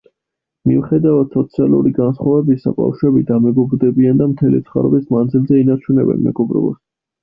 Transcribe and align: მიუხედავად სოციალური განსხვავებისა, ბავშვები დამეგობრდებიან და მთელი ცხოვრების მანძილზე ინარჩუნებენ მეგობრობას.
მიუხედავად 0.69 1.37
სოციალური 1.39 1.91
განსხვავებისა, 1.99 2.75
ბავშვები 2.81 3.23
დამეგობრდებიან 3.31 4.25
და 4.25 4.33
მთელი 4.35 4.67
ცხოვრების 4.67 5.09
მანძილზე 5.17 5.65
ინარჩუნებენ 5.65 6.31
მეგობრობას. 6.31 6.87